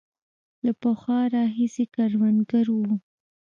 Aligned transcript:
له 0.65 0.71
پخوا 0.81 1.19
راهیسې 1.35 1.83
کروندګر 1.93 2.65
وو. 2.71 2.93